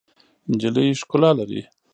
[0.51, 1.61] نجلۍ ښکلا لري.